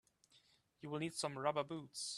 You 0.81 0.89
will 0.89 0.97
need 0.99 1.13
some 1.13 1.37
rubber 1.37 1.63
boots. 1.63 2.09